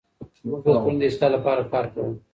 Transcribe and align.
موږ 0.47 0.59
به 0.63 0.69
د 0.75 0.77
ټولنې 0.83 0.99
د 1.01 1.03
اصلاح 1.09 1.29
لپاره 1.35 1.61
کار 1.73 1.85
کوو. 1.93 2.13